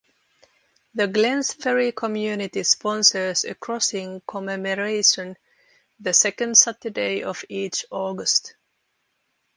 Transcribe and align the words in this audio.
The 0.95 1.07
Glenns 1.07 1.53
Ferry 1.53 1.91
community 1.91 2.63
sponsors 2.63 3.45
a 3.45 3.53
crossing 3.53 4.19
commemoration 4.25 5.37
the 5.99 6.11
second 6.11 6.57
Saturday 6.57 7.21
of 7.21 7.45
each 7.49 7.85
August. 7.91 8.55